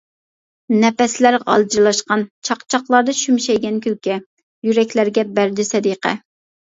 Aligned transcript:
نەپەسلەر 0.83 1.35
غالجىرلاشقان 1.49 2.23
چاقچاقلاردا 2.49 3.15
شۈمشەيگەن 3.19 3.79
كۈلكە، 3.87 4.17
يۈرەكلەرگە 4.69 5.27
بەردى 5.37 5.67
سەدىقە. 5.73 6.15